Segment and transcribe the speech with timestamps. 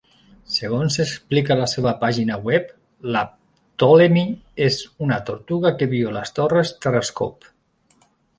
[0.51, 2.71] Segons explica la seva pàgina web,
[3.17, 4.25] la Ptolemy
[4.69, 7.55] és una tortuga que viu a les torres Terrascope.